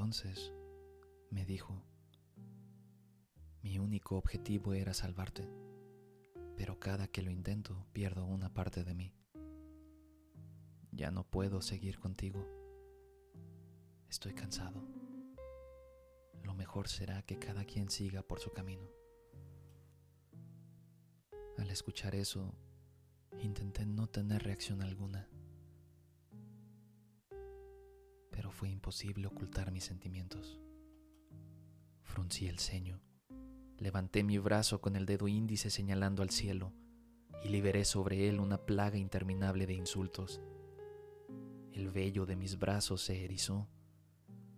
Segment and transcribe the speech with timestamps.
[0.00, 0.54] Entonces
[1.30, 1.84] me dijo,
[3.60, 5.46] mi único objetivo era salvarte,
[6.56, 9.14] pero cada que lo intento pierdo una parte de mí.
[10.90, 12.42] Ya no puedo seguir contigo.
[14.08, 14.82] Estoy cansado.
[16.44, 18.88] Lo mejor será que cada quien siga por su camino.
[21.58, 22.54] Al escuchar eso,
[23.42, 25.28] intenté no tener reacción alguna,
[28.30, 30.58] pero fue imposible ocultar mis sentimientos.
[32.02, 33.00] Fruncí el ceño,
[33.78, 36.72] levanté mi brazo con el dedo índice señalando al cielo
[37.44, 40.40] y liberé sobre él una plaga interminable de insultos.
[41.72, 43.68] El vello de mis brazos se erizó,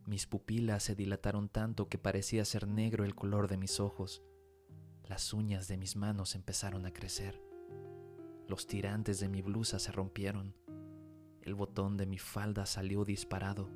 [0.06, 4.22] mis pupilas se dilataron tanto que parecía ser negro el color de mis ojos,
[5.04, 7.40] las uñas de mis manos empezaron a crecer,
[8.48, 10.56] los tirantes de mi blusa se rompieron,
[11.42, 13.68] el botón de mi falda salió disparado,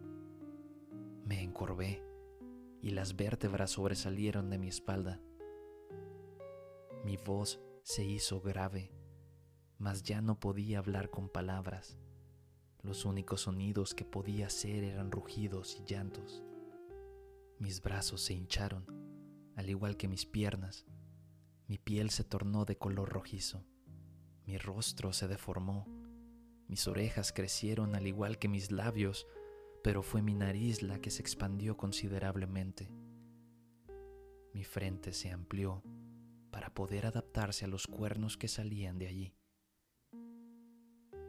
[1.24, 2.02] me encorvé
[2.80, 5.20] y las vértebras sobresalieron de mi espalda.
[7.04, 8.92] Mi voz se hizo grave,
[9.78, 11.98] mas ya no podía hablar con palabras.
[12.82, 16.44] Los únicos sonidos que podía hacer eran rugidos y llantos.
[17.58, 18.86] Mis brazos se hincharon,
[19.56, 20.86] al igual que mis piernas.
[21.66, 23.64] Mi piel se tornó de color rojizo.
[24.44, 26.05] Mi rostro se deformó.
[26.68, 29.26] Mis orejas crecieron al igual que mis labios,
[29.82, 32.90] pero fue mi nariz la que se expandió considerablemente.
[34.52, 35.82] Mi frente se amplió
[36.50, 39.34] para poder adaptarse a los cuernos que salían de allí.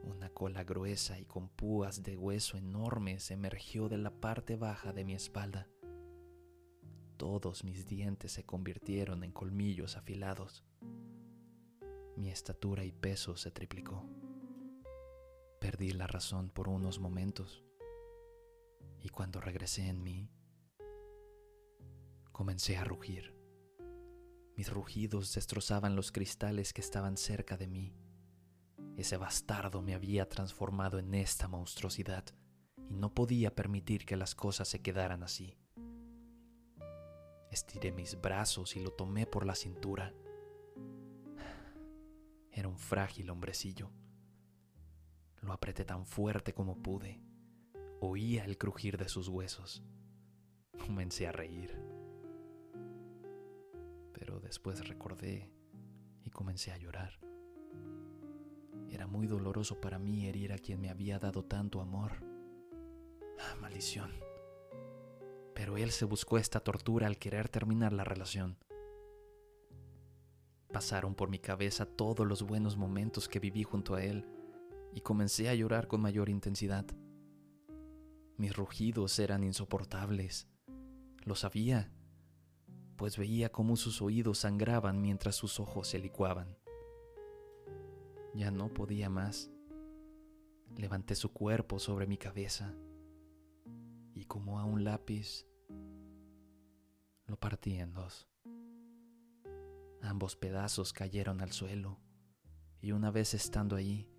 [0.03, 5.03] Una cola gruesa y con púas de hueso enormes emergió de la parte baja de
[5.03, 5.67] mi espalda.
[7.17, 10.63] Todos mis dientes se convirtieron en colmillos afilados.
[12.15, 14.05] Mi estatura y peso se triplicó.
[15.59, 17.63] Perdí la razón por unos momentos
[18.99, 20.29] y cuando regresé en mí,
[22.31, 23.35] comencé a rugir.
[24.55, 27.95] Mis rugidos destrozaban los cristales que estaban cerca de mí
[28.97, 32.25] ese bastardo me había transformado en esta monstruosidad
[32.89, 35.55] y no podía permitir que las cosas se quedaran así.
[37.51, 40.15] Estiré mis brazos y lo tomé por la cintura.
[42.51, 43.91] Era un frágil hombrecillo.
[45.41, 47.21] Lo apreté tan fuerte como pude.
[47.99, 49.83] Oía el crujir de sus huesos.
[50.77, 51.79] Comencé a reír.
[54.13, 55.51] Pero después recordé
[56.23, 57.19] y comencé a llorar.
[58.89, 62.13] Era muy doloroso para mí herir a quien me había dado tanto amor.
[63.39, 64.11] Ah, maldición.
[65.53, 68.57] Pero él se buscó esta tortura al querer terminar la relación.
[70.71, 74.25] Pasaron por mi cabeza todos los buenos momentos que viví junto a él
[74.97, 76.83] y comencé a llorar con mayor intensidad.
[78.35, 80.47] Mis rugidos eran insoportables.
[81.23, 81.91] Lo sabía,
[82.95, 86.57] pues veía cómo sus oídos sangraban mientras sus ojos se licuaban.
[88.33, 89.51] Ya no podía más.
[90.75, 92.73] Levanté su cuerpo sobre mi cabeza
[94.15, 95.45] y como a un lápiz
[97.27, 98.27] lo partí en dos.
[100.01, 101.99] Ambos pedazos cayeron al suelo
[102.81, 104.09] y una vez estando allí,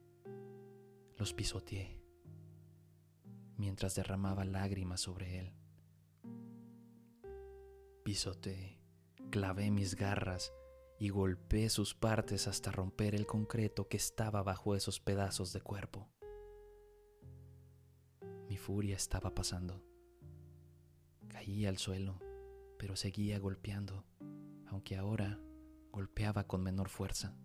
[1.18, 1.98] los pisoteé
[3.58, 5.52] mientras derramaba lágrimas sobre él.
[8.04, 8.80] Pisoteé,
[9.30, 10.52] clavé mis garras
[10.98, 16.08] y golpeé sus partes hasta romper el concreto que estaba bajo esos pedazos de cuerpo.
[18.48, 19.82] Mi furia estaba pasando.
[21.28, 22.20] Caí al suelo,
[22.78, 24.06] pero seguía golpeando,
[24.66, 25.38] aunque ahora
[25.90, 27.36] golpeaba con menor fuerza.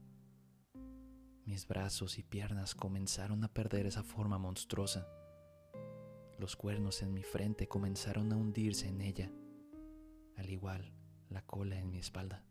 [1.46, 5.08] Mis brazos y piernas comenzaron a perder esa forma monstruosa.
[6.40, 9.30] Los cuernos en mi frente comenzaron a hundirse en ella,
[10.38, 10.94] al igual
[11.30, 12.46] la cola en mi espalda.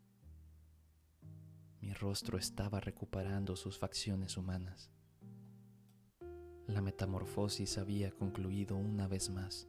[1.81, 4.91] Mi rostro estaba recuperando sus facciones humanas.
[6.67, 9.67] La metamorfosis había concluido una vez más.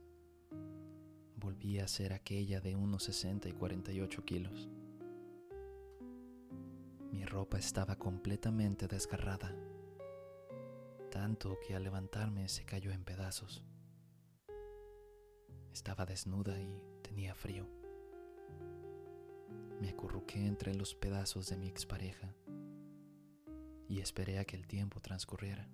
[1.36, 4.68] Volví a ser aquella de unos 60 y 48 kilos.
[7.14, 9.54] Mi ropa estaba completamente desgarrada,
[11.12, 13.62] tanto que al levantarme se cayó en pedazos.
[15.72, 17.68] Estaba desnuda y tenía frío.
[19.80, 22.34] Me acurruqué entre los pedazos de mi expareja
[23.86, 25.68] y esperé a que el tiempo transcurriera.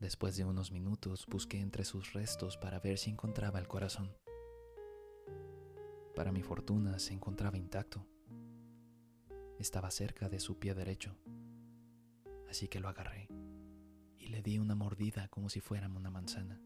[0.00, 4.16] Después de unos minutos busqué entre sus restos para ver si encontraba el corazón.
[6.14, 8.06] Para mi fortuna se encontraba intacto
[9.58, 11.16] estaba cerca de su pie derecho,
[12.48, 13.28] así que lo agarré
[14.18, 16.60] y le di una mordida como si fuéramos una manzana.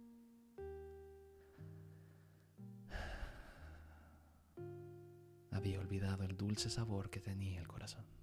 [5.51, 8.20] Había olvidado el dulce sabor que tenía el corazón.